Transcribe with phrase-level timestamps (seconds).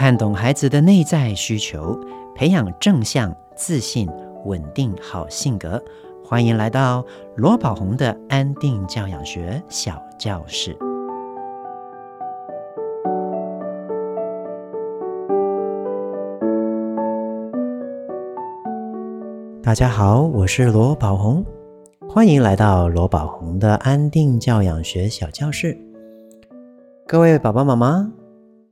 [0.00, 1.94] 看懂孩子的内在需求，
[2.34, 4.08] 培养正向、自信、
[4.46, 5.78] 稳定好性格。
[6.24, 7.04] 欢迎来到
[7.36, 10.74] 罗宝红的安定教养学小教室。
[19.62, 21.44] 大家好，我是罗宝红，
[22.08, 25.76] 欢迎来到罗宝红的安定教养学小教室。
[27.06, 28.10] 各位宝宝妈妈。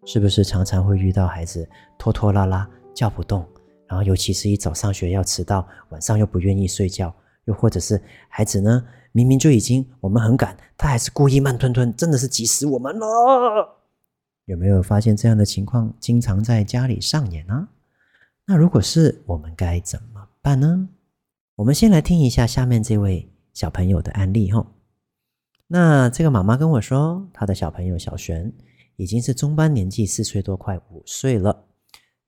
[0.05, 3.47] 是不是常常会遇到孩子拖拖拉拉叫不动，
[3.87, 13.07] 然后尤其是一早上学要迟到，晚上又不愿意睡觉，又或者是孩子呢，明明就已经我们很赶，他还是故意慢吞吞，真的是急死我们了。
[14.47, 17.69] 有没有发现这样的情况经常在家里上演呢？
[18.47, 20.89] 那如果是，我们该怎么办呢？
[21.57, 24.67] 我们先来听一下下面这位小朋友的案例哈。
[25.67, 28.53] 那这个妈妈跟我说，她的小朋友小璇。
[28.99, 31.65] 已经是中班年纪，四岁多，快五岁了。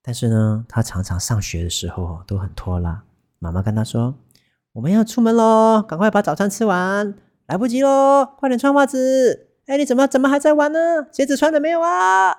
[0.00, 3.02] 但是呢，他常常上学的时候都很拖拉。
[3.40, 4.14] 妈妈跟他说
[4.72, 7.12] ：“我们要出门喽，赶快把早餐吃完，
[7.46, 10.78] 来不及喽，快点穿袜子。”哎，你怎么怎么还在玩呢？
[11.12, 12.30] 鞋子穿了没有啊？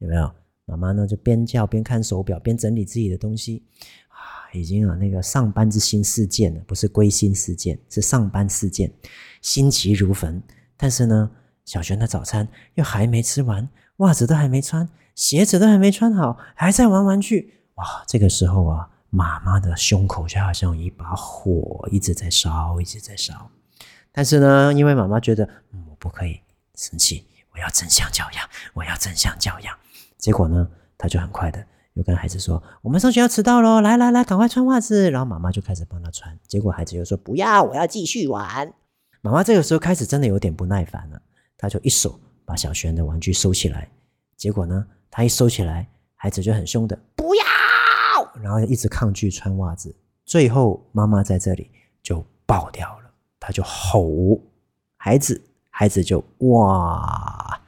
[0.00, 0.30] 有没有？
[0.66, 3.64] 妈妈呢就边叫边看手表，边整理自己的东西。
[4.08, 8.92] 啊，已经啊那个上班之心事件了，不是归心事件，是上班事件，
[9.40, 10.42] 心急如焚。
[10.76, 11.30] 但是呢，
[11.68, 17.60] 小璇的早餐又还没吃完，袜子都还没穿，鞋子都还没穿好，还在玩玩具。
[17.74, 23.50] 哇，这个时候啊，妈妈的胸口就好像有一把火一直在烧，一直在烧。
[24.10, 26.40] 但是呢，因为妈妈觉得，嗯，我不可以
[26.74, 29.76] 生气，我要正向教养，我要正向教养。
[30.16, 36.34] 结果呢，她就很快的又跟孩子说：“我们上学要迟到喽，来来来，赶快穿袜子。”然后妈妈就开始帮他穿。
[36.48, 38.72] 结果孩子又说：“不要，我要继续玩。”
[39.20, 41.20] 妈妈这个时候开始真的有点不耐烦了。
[41.58, 43.90] 他就一手把小璇的玩具收起来，
[44.36, 47.42] 结果呢，他一收起来，孩子就很凶的不要，
[48.40, 49.94] 然后一直抗拒穿袜子，
[50.24, 53.10] 最后妈妈在这里就爆掉了，
[53.40, 54.40] 他就吼，
[54.96, 57.60] 孩子，孩子就哇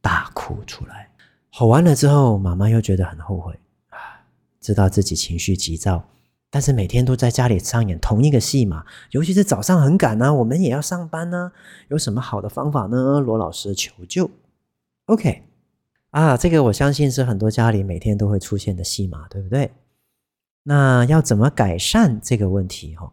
[0.00, 1.08] 大哭出来，
[1.50, 3.58] 吼完了之后，妈妈又觉得很后悔
[3.90, 3.98] 啊，
[4.60, 6.04] 知道自己情绪急躁。
[6.48, 11.52] 但是每天都在家里上演同一个戏码，尤其是早上很赶呢，我们也要上班呢，
[11.88, 13.20] 有什么好的方法呢？
[13.20, 14.30] 罗老师求救。
[15.06, 15.42] OK，
[16.10, 19.72] 啊，这个我相信是很多家里每天都会出现的戏码，对不对？
[20.62, 22.96] 那要怎么改善这个问题？
[22.96, 23.12] 哈，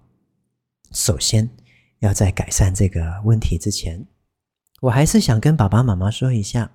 [0.92, 1.50] 首先
[2.00, 4.08] 要在改善这个问题之前，
[4.82, 6.72] 我还是想跟爸爸妈妈说一下，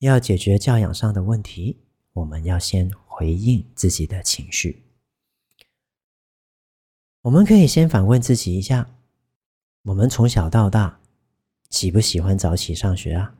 [0.00, 1.80] 要解决教养上的问题，
[2.12, 4.84] 我们要先回应自己的情绪。
[7.22, 8.88] 我们可以先反问自己一下：
[9.82, 10.98] 我们从小到大
[11.70, 13.36] 喜不喜欢早起上学啊？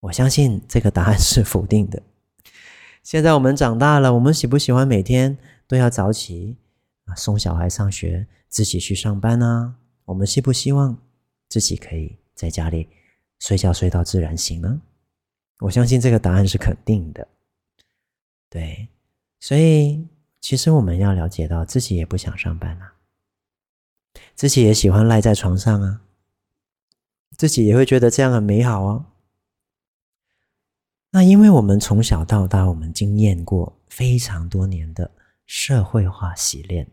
[0.00, 2.02] 我相信这个答案是否定的。
[3.02, 6.58] 现在我们长大了，我们喜不喜欢每天都要早起
[7.06, 9.76] 啊，送小孩上学，自己去上班呢？
[10.04, 10.98] 我们希不希望
[11.48, 12.86] 自己可以在家里
[13.38, 14.82] 睡觉睡到自然醒呢？
[15.60, 17.26] 我相信这个答案是肯定的。
[18.50, 18.88] 对，
[19.40, 20.06] 所以。
[20.44, 22.96] 其实我们要了解到，自己也不想上班啊，
[24.34, 26.02] 自己也喜欢赖在床上啊，
[27.38, 29.06] 自己也会觉得这样很美好哦。
[31.12, 35.10] 那因为我们从小到大，我们经验过非常多年的
[35.46, 36.86] 社会化洗练，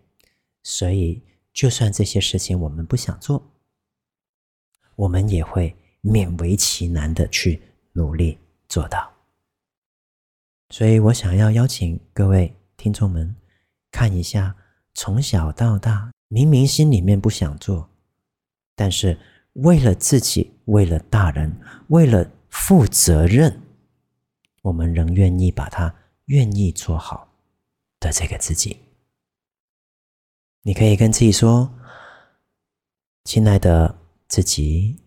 [0.63, 3.51] 所以就算这些事情我们不想做，
[4.95, 8.37] 我们也会勉为其难的去努力
[8.69, 9.11] 做到。
[10.69, 13.35] 所以我想要邀请各位听众们。
[13.91, 14.55] 看一下，
[14.93, 17.89] 从小到大，明明心里面不想做，
[18.75, 19.19] 但是
[19.53, 21.55] 为了自己，为了大人，
[21.89, 23.61] 为了负责任，
[24.61, 25.93] 我们仍愿意把它
[26.25, 27.33] 愿意做好
[27.99, 28.77] 的这个自己。
[30.63, 31.73] 你可以跟自己说
[33.25, 35.01] ：“亲爱的自己，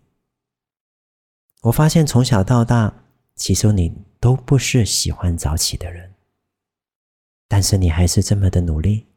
[1.61, 2.93] 我发现从小到大，
[3.35, 6.13] 其实你都不是喜欢早起的人。”
[7.55, 9.07] 但是你还是这么的努力，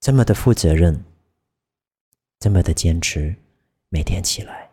[0.00, 1.04] 这么的负责任，
[2.38, 3.36] 这么的坚持，
[3.90, 4.70] 每天起来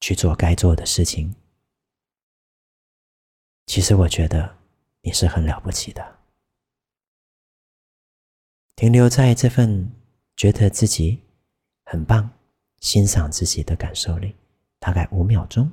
[0.00, 1.32] 去做该做的事情。
[3.66, 4.58] 其实我觉得
[5.02, 6.18] 你是很了不起的。
[8.74, 9.92] 停留在这份
[10.36, 11.22] 觉得自己
[11.84, 12.28] 很棒、
[12.80, 14.34] 欣赏自己的感受里，
[14.80, 15.70] 大概五秒钟，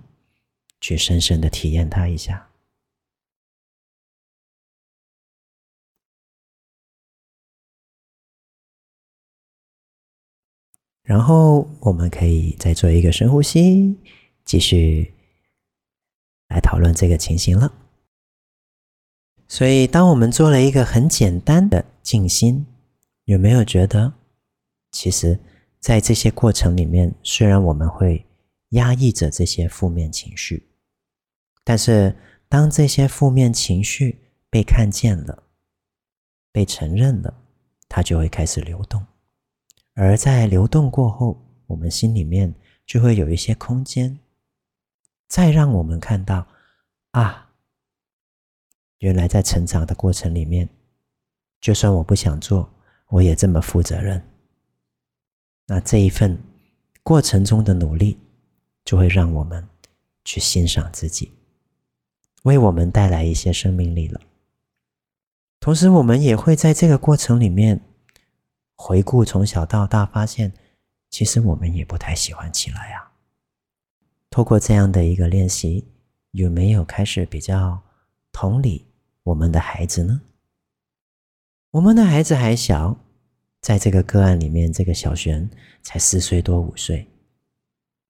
[0.81, 2.47] 去深深的体验它一下。
[11.05, 13.95] 然后我们可以再做一个深呼吸，
[14.43, 15.13] 继续
[16.49, 17.71] 来讨论这个情形了。
[19.47, 22.65] 所以，当我们做了一个很简单的静心，
[23.25, 24.11] 有没有觉得，
[24.91, 25.39] 其实，
[25.79, 28.25] 在这些过程里面，虽然我们会
[28.69, 30.67] 压抑着这些负面情绪，
[31.63, 32.15] 但是
[32.49, 34.19] 当这些负面情绪
[34.49, 35.43] 被看见了、
[36.51, 37.31] 被承认了，
[37.87, 39.05] 它就会开始流动。
[39.95, 42.53] 而在流动过后，我们心里面
[42.85, 44.19] 就会有一些空间，
[45.27, 46.45] 再让我们看到
[47.11, 47.49] 啊，
[48.99, 50.69] 原来在成长的过程里面，
[51.61, 52.69] 就算我不想做，
[53.07, 54.21] 我也这么负责任。
[55.67, 56.37] 那这一份
[57.01, 58.19] 过程中的努力，
[58.83, 59.65] 就会让我们
[60.25, 61.31] 去欣赏自己，
[62.43, 64.19] 为我们带来一些生命力了。
[65.61, 67.79] 同时，我们也会在这个过程里面
[68.75, 70.53] 回顾从小到大，发现。
[71.11, 73.13] 其实我们也不太喜欢起来啊。
[74.29, 75.87] 透过这样的一个练习，
[76.31, 77.81] 有没有开始比较
[78.33, 78.85] 同理
[79.23, 80.19] 我们的孩子呢？
[81.71, 82.97] 我们的孩子还小，
[83.61, 85.49] 在这个个案里面，这个小璇
[85.81, 87.07] 才四岁多五岁，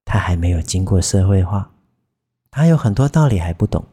[0.03, 1.71] 他还没有经过社会化，
[2.49, 3.85] 他有很多道理还不懂，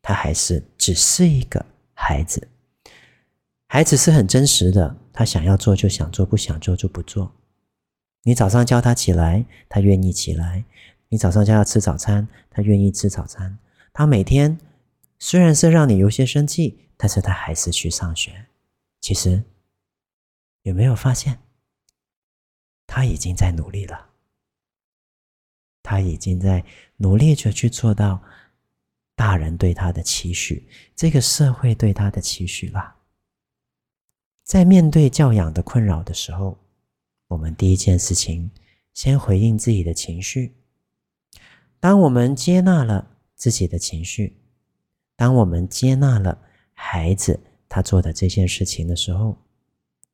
[0.00, 2.48] 他还是只是一个孩子。
[3.72, 7.32] 孩子是很真实的，他想要做就想做，不想做就不做。
[8.24, 10.64] 你早上叫他起来，他愿意起来；
[11.08, 13.56] 你早上叫他吃早餐，他愿意吃早餐。
[13.92, 14.58] 他每天
[15.20, 18.46] 虽然是让你有些生气，但是他还是去上学。
[19.00, 19.44] 其实
[20.62, 21.38] 有没有发现，
[22.88, 24.08] 他已经在努力了？
[25.84, 26.64] 他已经在
[26.96, 28.20] 努力着去做到
[29.14, 32.96] 大人对他的期许，这个社会对他的期许了。
[34.50, 36.58] 在面对教养的困扰的时候。
[37.28, 38.50] 我们第一件事情，
[38.92, 40.56] 先回应自己的情绪。
[41.78, 44.36] 当我们接纳了自己的情绪，
[45.14, 46.36] 当我们接纳了
[46.72, 47.38] 孩子
[47.68, 49.38] 他做的这件事情的时候，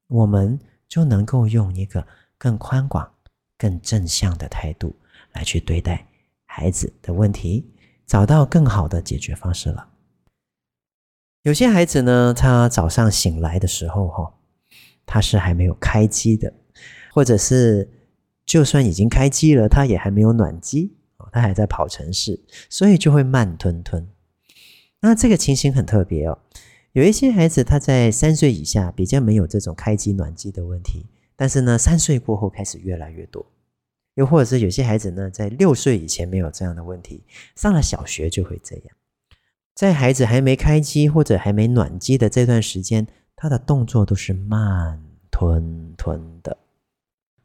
[0.07, 2.07] 我们就能够用一个
[2.37, 3.11] 更宽广、
[3.57, 4.95] 更正向的态度
[5.33, 6.07] 来去对待
[6.45, 7.67] 孩子的问题，
[8.05, 9.89] 找到更好的解决方式了。
[11.47, 14.35] 有些孩子呢，他早上醒来的时候，哈，
[15.07, 16.53] 他是还没有开机的。
[17.13, 17.89] 或者是，
[18.45, 20.97] 就算已经开机了，他也还没有暖机，
[21.31, 24.09] 他还在跑城市，所以就会慢吞吞。
[25.01, 26.37] 那这个情形很特别哦。
[26.91, 31.07] 有一些孩子他在三岁以下比较没有这种开机暖机的问题，
[31.37, 33.47] 但是呢，三岁过后开始越来越多。
[34.15, 37.23] 又或者是有些孩子呢，在六岁以前没有这样的问题，
[37.55, 38.85] 上了小学就会这样。
[39.77, 43.07] 在孩子还没开机或者还没暖机的这段时间，
[43.37, 44.99] 他的动作都是慢
[45.31, 46.57] 吞吞的。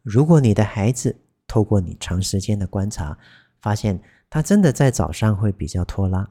[0.01, 1.13] 如果你的孩子
[1.45, 3.17] 透过你长时间的观察，
[3.59, 6.29] 发现他真的在早上会比较拖拉，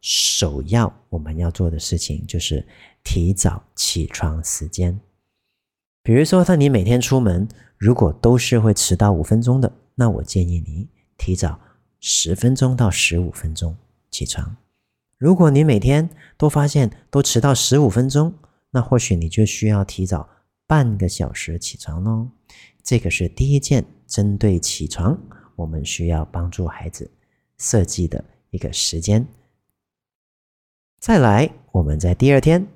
[0.00, 2.66] 首要我们要做的事情就是
[3.04, 4.98] 提早起床时间。
[6.02, 7.46] 比如说，他你每天出门
[7.76, 10.88] 如果都是会迟到五分钟的，那我建议你
[11.18, 11.60] 提早
[12.00, 13.76] 十分钟到十五分钟
[14.10, 14.56] 起床。
[15.22, 18.34] 如果你每天都发现都迟到十五分钟，
[18.72, 20.28] 那或许你就需要提早
[20.66, 22.28] 半个小时起床喽。
[22.82, 25.16] 这个是第一件针对起床，
[25.54, 27.08] 我们需要帮助孩子
[27.56, 29.24] 设计的一个时间。
[30.98, 32.66] 再来，我们在第二天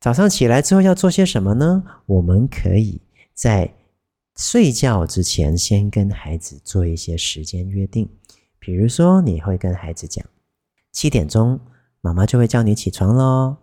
[0.00, 1.84] 早上起来之后要做些什么呢？
[2.06, 3.02] 我们可以
[3.34, 3.70] 在
[4.34, 8.08] 睡觉之前先跟孩子做一些时间约定，
[8.58, 10.24] 比如说你会跟孩子讲，
[10.94, 11.58] 七点钟
[12.00, 13.56] 妈妈就会叫你起床喽。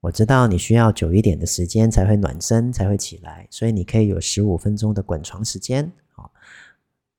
[0.00, 5.92] 我知道你需要久一点的时间才会暖身，才会起来，所以你可以有十五分钟的滚床时间。
[6.14, 6.32] 好，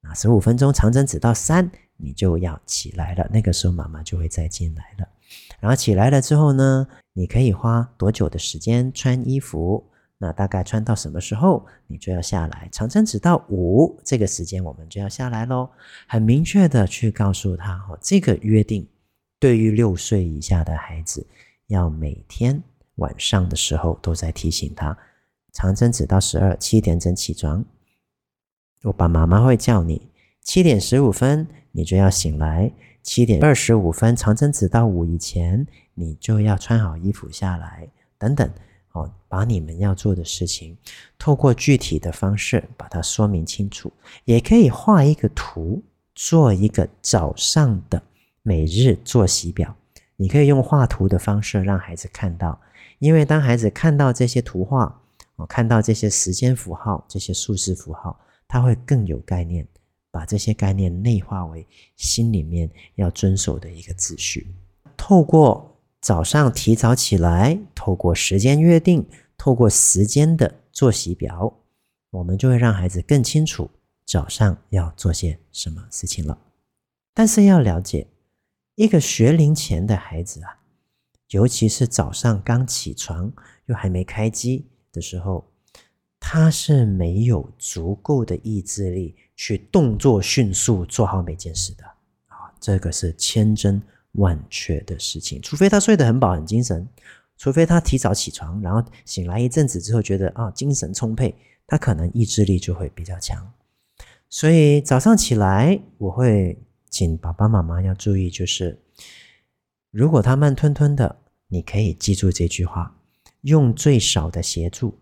[0.02, 3.30] 那十五分钟长针指到三，你就要起来了。
[3.32, 5.08] 那个时候妈妈就会再进来了。
[5.60, 9.86] 然后起来了之后呢，你可以花多久的时间穿衣服？
[10.18, 12.68] 那大概穿到什么时候你就要下来？
[12.72, 15.70] 长针指到五，这个时间我们就要下来喽。
[16.08, 18.88] 很明确的去告诉他，哦，这个约定
[19.40, 21.26] 对于六岁以下的孩子。
[21.68, 22.64] 要每天
[22.96, 24.98] 晚上的时候都在提醒他，
[25.54, 27.64] 长针指到十二，七点整起床。
[28.82, 30.10] 我爸妈妈会叫你
[30.42, 32.72] 七点十五分，你就要醒来；
[33.04, 37.88] 七点二十五分，长针指到五以前，你就要穿好衣服下来。
[38.18, 38.52] 等等，
[38.94, 40.76] 哦，把你们要做的事情，
[41.20, 43.94] 透过具体的方式把它说明清楚，
[44.26, 45.84] 也可以画一个图，
[46.16, 48.02] 做一个早上的
[48.50, 49.76] 每日作息表。
[50.16, 52.60] 你可以用画图的方式让孩子看到，
[52.98, 55.00] 因为当孩子看到这些图画，
[55.36, 59.68] 哦，看到这些时间符号、这些数字符号，他会更有概念，
[60.10, 61.64] 把这些概念内化为
[61.96, 64.52] 心里面要遵守的一个秩序。
[64.98, 71.54] 透过早上提早起来，透过时间约定，透过时间的作息表，
[72.10, 73.70] 我们就会让孩子更清楚
[74.08, 76.36] 早上要做些什么事情了。
[77.14, 78.08] 但是要了解，
[78.80, 80.56] 一个学龄前的孩子啊，
[81.32, 83.30] 尤其是早上刚起床
[83.66, 85.46] 又还没开机的时候，
[86.18, 91.84] 他是没有足够的意志力去动作迅速做好每件事的
[92.28, 93.82] 啊，这个是千真
[94.14, 95.42] 万确的事情。
[95.42, 96.88] 除非他睡得很饱、很精神，
[97.36, 101.36] 除非他提早起床，然后醒来一阵子之后觉得啊精神充沛，
[101.68, 103.52] 他可能意志力就会比较强。
[104.30, 106.58] 所以早上起来，我会。
[106.90, 108.82] 请爸爸妈妈要注意，就是
[109.92, 111.18] 如果他慢吞吞的，
[111.48, 112.96] 你可以记住这句话：
[113.42, 114.98] 用最少的协助，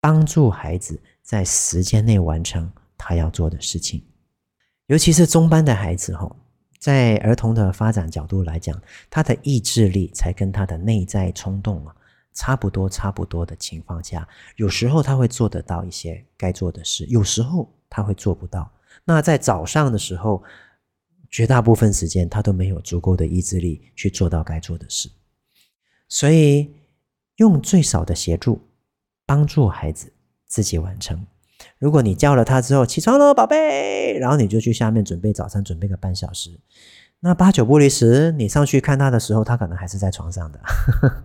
[0.00, 4.04] 帮助孩子在时间内完成他要做的事情。
[4.86, 6.36] 尤其是中班的孩子，吼，
[6.78, 11.94] 在儿童的发展角度来讲，他的意志力才跟他的内在冲动啊
[12.34, 14.26] 差不多，差不多的情况下，
[14.56, 18.70] 有时候他会做得到一些该做的事，有时候他会做不到。
[19.04, 20.42] 那在早上的时候，
[21.28, 25.10] 绝大部分时间他都没有足够的意志力去做到该做的事，
[26.08, 26.74] 所以
[27.36, 28.60] 用最少的协助
[29.26, 30.12] 帮助孩子
[30.46, 31.26] 自己完成。
[31.78, 36.60] 如果你叫了他之后，起床了，宝贝，然后你就去下面准备早餐，准备个半小时，
[37.20, 40.60] 那八九不离十，你上去看他的时候，他可能还是在床上的。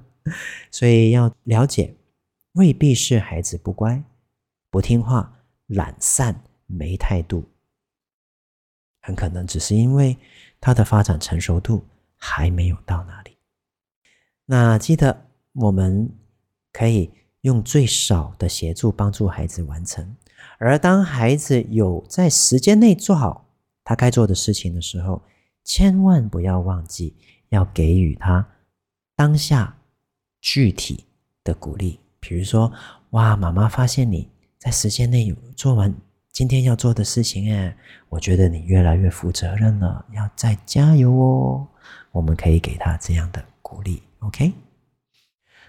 [0.71, 1.95] 所以要了解，
[2.53, 4.03] 未必是孩子不乖、
[4.69, 7.43] 不听话、懒散、没态度。
[9.07, 10.17] 很可能只是因为
[10.59, 11.85] 他的发展成熟度
[12.17, 13.37] 还没有到那里。
[14.45, 16.09] 那记得我们
[16.73, 17.09] 可以
[17.39, 20.13] 用最少的协助帮助孩子完成，
[20.57, 23.45] 而当孩子有在时间内做好
[23.85, 25.21] 他该做的事情的时候，
[25.63, 27.15] 千万不要忘记
[27.47, 28.45] 要给予他
[29.15, 29.77] 当下
[30.41, 31.05] 具体
[31.45, 31.97] 的鼓励。
[32.19, 32.69] 比如说，
[33.11, 35.95] 哇，妈妈发现你在时间内有做完。
[36.37, 37.75] 今天要做的事情，哎，
[38.09, 41.67] 我觉得你越来越负责任了，要再加油哦。
[42.11, 44.53] 我们可以给他这样的鼓励，OK？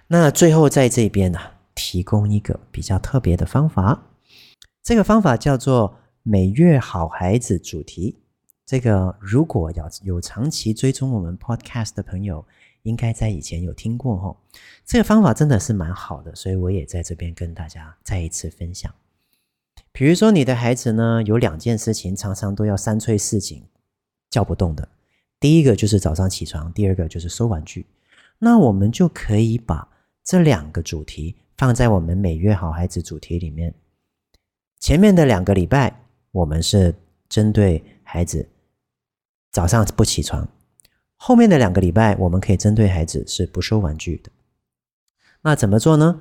[0.09, 1.41] 那最后在这边呢，
[1.75, 4.03] 提供一个比较特别的方法，
[4.83, 8.19] 这个方法叫做每月好孩子主题。
[8.67, 12.45] 这个如果要有长期追踪我们 Podcast 的朋友，
[12.83, 14.37] 应该在以前有听过哦。
[14.85, 18.95] 这个方法真的是蛮好的，所以我也在这边跟大家再一次分享。
[19.99, 23.67] 比如说，你的孩子呢，有两件事情常常都要三催四请，
[24.31, 24.89] 叫不动的。
[25.41, 27.85] 第一个就是早上起床，第二个就是收玩具。
[28.39, 29.89] 那我们就可以把
[30.23, 33.75] 这两个主题放在我们每月好孩子主题里面。
[34.79, 36.95] 前面的两个礼拜，我们是
[37.29, 38.49] 针对孩子
[39.51, 40.47] 早上不起床；
[41.17, 44.31] 后面的两个礼拜，我们可以针对孩子是不收玩具的。
[45.43, 46.21] 那怎么做呢？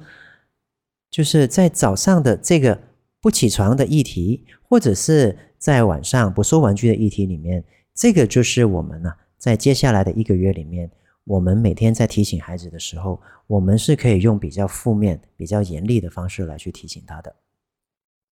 [1.11, 2.87] 就是在早上的这个。
[3.27, 7.61] 不起床的议题，或者是在晚上不收玩具的议题里面，
[7.93, 10.89] 这个就是我们呢，在接下来的一个月里面，
[11.25, 17.35] 我们每天在提醒孩子的时候，我们是可以用比较负面、比较严厉的方式来去提醒他的。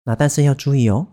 [0.05, 1.05] 那但是要注意哦，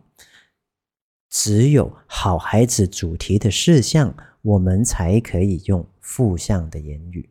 [1.29, 7.29] 只有好孩子主题的事项，我们才可以用负向的言语。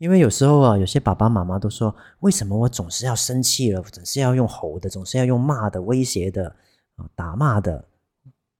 [0.00, 6.56] 因为有时候啊，有些爸爸妈妈都说：“为什么我总是要生气了，总是要用吼的，总是要用骂的、威胁的、
[6.96, 7.84] 啊打骂的、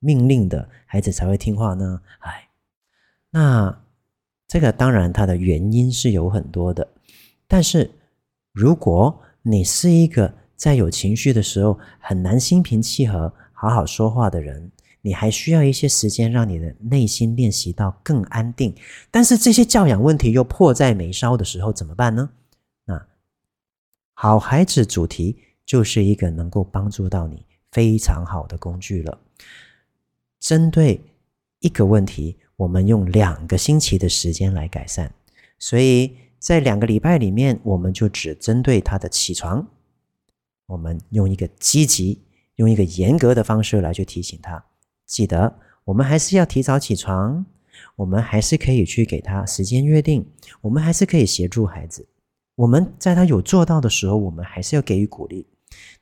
[0.00, 2.50] 命令的，孩子才会听话呢？”哎，
[3.30, 3.80] 那
[4.46, 6.86] 这个当然它的原因是有很多的，
[7.48, 7.90] 但是
[8.52, 14.70] 如果你是一个在有情绪的时候很难心平气和好好说话的人。
[15.02, 18.74] 你还需要一些时间，让你的内心练习到更安定。
[19.10, 22.30] 但是这些教养问题又迫在眉梢的时候，怎么办呢？
[22.84, 23.06] 那
[24.14, 29.18] 好孩子主题就是一个能够帮助到你非常好的工具了。
[30.38, 31.00] 针对
[31.60, 35.12] 一个问题，我们用两个星期的时间来改善。
[35.58, 39.66] 所以在两个礼拜里面，我们就只针对他的起床，
[40.66, 42.22] 我们用一个积极、
[42.56, 44.64] 用一个严格的方式来去提醒他。
[45.10, 47.44] 记得，我们还是要提早起床，
[47.96, 50.24] 我们还是可以去给他时间约定，
[50.60, 52.06] 我们还是可以协助孩子。
[52.54, 55.48] 我们在他有做到的时候，我们还是要给予鼓励。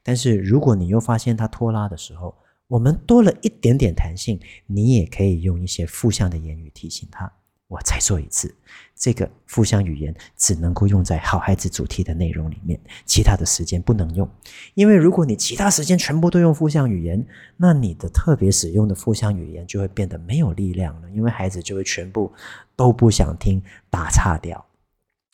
[0.02, 2.36] 但是，如果你又发现他拖拉的时候，
[2.66, 7.32] 我们多了一点点弹性，你也可以用一些负向的言语提醒他，
[7.68, 8.54] 我再说一次，
[8.94, 14.26] 这个负向语言只能够用在好孩子主题的内容里面，其他的时间不能用。
[14.72, 17.22] 因为如果你其他时间全部都用负向语言，
[17.58, 22.32] 那你的特别使用的负向语言就会变得没有力量了，因为孩子就会全部
[22.74, 24.64] 都不想听，打岔掉。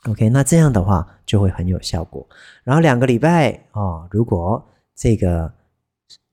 [0.08, 2.28] OK，那这样的话就会很有效果。
[2.64, 4.62] 然后两个礼拜哦，如果
[4.96, 5.54] 这个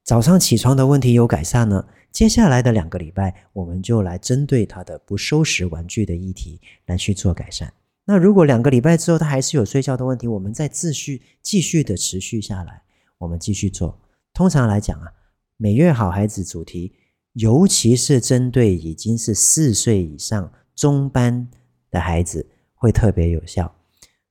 [0.04, 1.86] 早上起床的问题有改善呢？
[2.12, 7.74] 接下来的两个礼拜，我们就来针对他的不收拾玩具的议题来去做改善。
[8.04, 12.82] 那如果两个礼拜之后他还是有睡觉的问题，我们再继续继续的持续下来，
[13.18, 13.98] 我们继续做。
[14.34, 15.08] 通常来讲啊，
[15.56, 16.94] 每月好孩子主题，
[17.34, 21.50] 尤其是针对已经是四岁以上中班
[21.90, 23.74] 的孩子，会特别有效。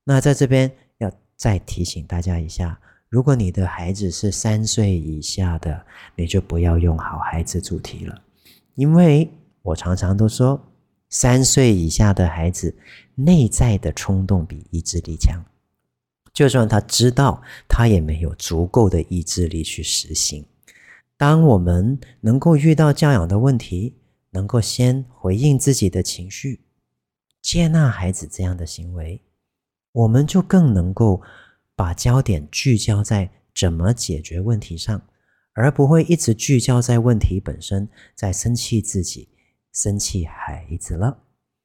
[0.05, 2.79] 那在这边要再提醒大家一下。
[3.11, 8.23] 如果你的孩子是三岁以下的，你就不要用好孩子主题了，
[8.77, 9.29] 因为
[9.63, 10.73] 我常常都说，
[11.09, 12.73] 三岁以下的孩子
[13.17, 15.45] 内在的冲动比意志力强，
[16.33, 20.47] 就算他知道，他也没有足够的意志力去实行。
[21.17, 23.97] 当我们能够遇到教养的问题，
[24.31, 26.61] 能够先回应自己的情绪，
[27.43, 29.21] 接纳孩子这样的行为，
[29.91, 31.21] 我们就更能够。
[31.81, 35.01] 把焦点聚焦在怎么解决问题上，
[35.55, 39.31] 而不会一直聚焦在问题本身，在生气自己、
[39.73, 41.21] 生气孩子了。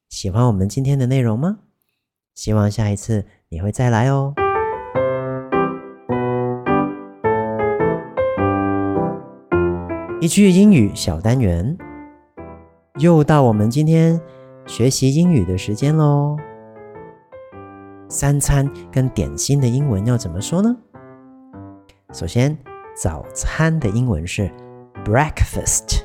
[0.08, 1.58] 喜欢我们今天的内容吗？
[2.34, 4.32] 希望下一次你会再来哦。
[10.22, 11.76] 一句英语小单元，
[13.00, 14.18] 又到我们今天
[14.66, 16.38] 学习英语的时间喽。
[18.08, 20.76] 三餐跟点心的英文要怎么说呢？
[22.12, 22.56] 首先，
[22.94, 24.50] 早餐的英文是
[25.04, 26.04] breakfast。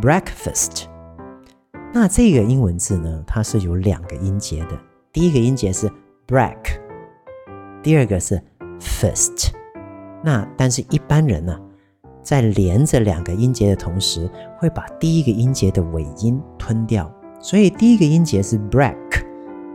[0.00, 0.84] breakfast。
[1.92, 4.78] 那这个英文字呢，它是有两个音节的。
[5.12, 5.90] 第一个音节是
[6.26, 6.78] break，
[7.82, 8.42] 第二个是
[8.78, 9.52] first。
[10.22, 11.58] 那但是一般人呢，
[12.22, 18.96] 在连着两个音节的同时，会把第一个音节的尾音吞掉，所以第一个音节是 break。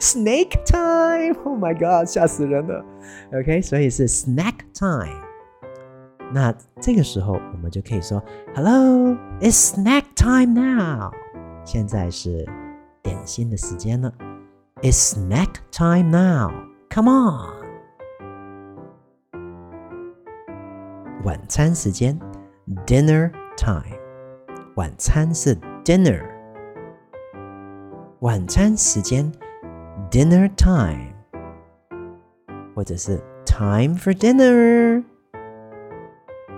[0.00, 2.84] Snake time，Oh my God，吓死人了。
[3.32, 5.22] OK，所以是 snack time。
[6.32, 8.20] 那这个时候我们就可以说，
[8.56, 11.12] Hello，it's snack time now。
[11.64, 12.44] 现在是
[13.02, 14.12] 点心的时间了，
[14.82, 17.59] It's snack time now。Come on。
[21.24, 22.18] 晚餐时间，
[22.86, 23.96] dinner time。
[24.76, 26.22] 晚餐是 dinner。
[28.20, 29.30] 晚餐时间，
[30.10, 31.12] dinner time，
[32.74, 35.02] 或者是 time for dinner。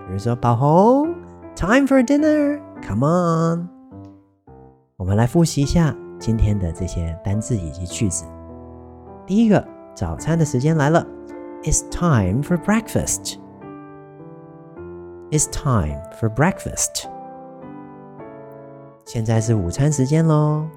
[0.07, 1.15] 比如说，宝红，
[1.55, 3.69] time for dinner，come on。
[4.97, 8.25] 我们来复习一下今天的这些单字以及句子。
[9.27, 9.65] 第一个，
[9.95, 11.07] 早餐的时间来了，
[11.63, 13.37] It's time for breakfast。
[15.33, 17.09] It's time for breakfast.
[19.05, 20.69] 现在是午餐时间喽。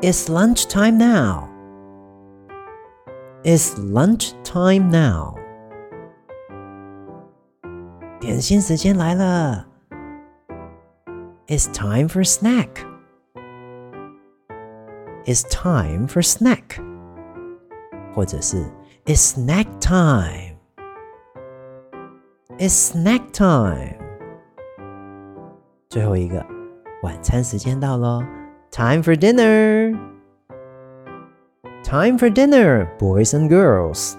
[0.00, 1.48] It's lunch time now.
[3.42, 5.34] It's lunch time now.
[8.20, 9.66] 点心时间来了。
[11.46, 12.70] It's time for snack.
[15.26, 16.82] It's time for snack.
[18.14, 18.64] 或者是
[19.04, 20.47] It's snack time.
[22.61, 23.95] It's snack time.
[25.89, 26.45] 最后一个，
[27.03, 28.21] 晚餐时间到喽。
[28.69, 29.97] Time for dinner.
[31.85, 34.15] Time for dinner, boys and girls.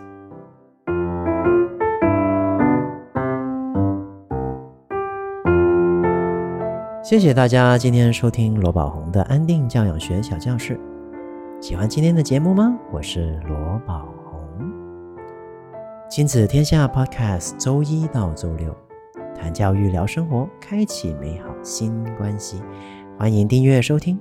[7.02, 10.80] 谢谢大家今天收听罗宝红的安定教养学小教室。
[11.60, 12.74] 喜欢今天的节目吗？
[12.90, 14.19] 我是罗宝红。
[16.10, 18.76] 亲子天下 Podcast，周一到周六
[19.32, 22.60] 谈教育、聊生活，开启美好新关系。
[23.16, 24.18] 欢迎订阅收听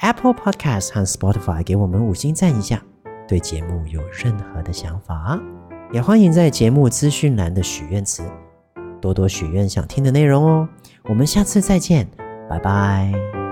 [0.00, 2.82] Apple Podcast 和 Spotify，给我们五星赞一下。
[3.26, 5.40] 对节目有任何的想法，
[5.90, 8.22] 也欢迎在节目资讯栏的许愿词
[9.00, 10.68] 多多许愿想听的内容哦。
[11.08, 12.06] 我们下次再见，
[12.46, 13.43] 拜拜。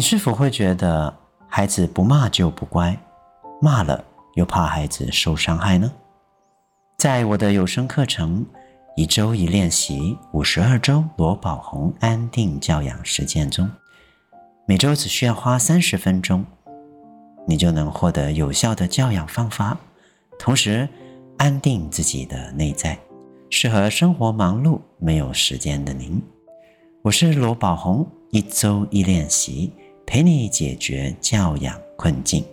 [0.00, 1.14] 你是否会觉得
[1.46, 2.98] 孩子不骂就不乖，
[3.60, 5.92] 骂了又怕孩子受伤害呢？
[6.96, 8.42] 在我的有声课程
[8.96, 13.70] 《一周一练习五十二周罗宝红安定教养实践》中，
[14.66, 16.46] 每周只需要花三十分钟，
[17.46, 19.76] 你就能获得有效的教养方法，
[20.38, 20.88] 同时
[21.36, 22.98] 安定自己的内在，
[23.50, 26.22] 适合生活忙碌没有时间的您。
[27.02, 29.70] 我是罗宝红，一周一练习。
[30.10, 32.44] 陪你解决教养困境。